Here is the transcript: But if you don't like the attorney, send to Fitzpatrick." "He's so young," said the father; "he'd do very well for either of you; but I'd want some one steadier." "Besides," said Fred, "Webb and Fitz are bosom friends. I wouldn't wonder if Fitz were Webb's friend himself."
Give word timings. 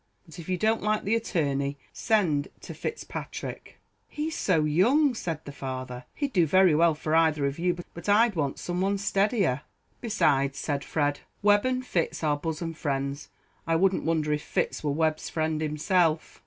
But 0.25 0.39
if 0.39 0.49
you 0.49 0.57
don't 0.57 0.81
like 0.81 1.03
the 1.03 1.13
attorney, 1.13 1.77
send 1.93 2.47
to 2.61 2.73
Fitzpatrick." 2.73 3.77
"He's 4.07 4.35
so 4.35 4.63
young," 4.63 5.13
said 5.13 5.45
the 5.45 5.51
father; 5.51 6.05
"he'd 6.15 6.33
do 6.33 6.47
very 6.47 6.73
well 6.73 6.95
for 6.95 7.13
either 7.13 7.45
of 7.45 7.59
you; 7.59 7.77
but 7.93 8.09
I'd 8.09 8.35
want 8.35 8.57
some 8.57 8.81
one 8.81 8.97
steadier." 8.97 9.61
"Besides," 10.01 10.57
said 10.57 10.83
Fred, 10.83 11.19
"Webb 11.43 11.67
and 11.67 11.85
Fitz 11.85 12.23
are 12.23 12.35
bosom 12.35 12.73
friends. 12.73 13.29
I 13.67 13.75
wouldn't 13.75 14.03
wonder 14.03 14.33
if 14.33 14.41
Fitz 14.41 14.83
were 14.83 14.89
Webb's 14.89 15.29
friend 15.29 15.61
himself." 15.61 16.39